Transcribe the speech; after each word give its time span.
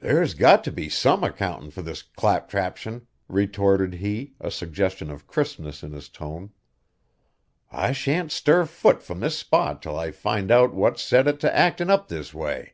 "There's 0.00 0.34
got 0.34 0.64
to 0.64 0.72
be 0.72 0.88
some 0.88 1.22
accountin' 1.22 1.70
fur 1.70 1.82
this 1.82 2.02
claptraption," 2.02 3.06
retorted 3.28 3.94
he, 3.94 4.34
a 4.40 4.50
suggestion 4.50 5.12
of 5.12 5.28
crispness 5.28 5.84
in 5.84 5.92
his 5.92 6.08
tone. 6.08 6.50
"I 7.70 7.92
shan't 7.92 8.32
stir 8.32 8.64
foot 8.66 9.00
from 9.00 9.20
this 9.20 9.38
spot 9.38 9.80
'til 9.80 9.96
I 9.96 10.10
find 10.10 10.50
out 10.50 10.74
what's 10.74 11.02
set 11.04 11.28
it 11.28 11.38
to 11.42 11.56
actin' 11.56 11.88
up 11.88 12.08
this 12.08 12.34
way." 12.34 12.72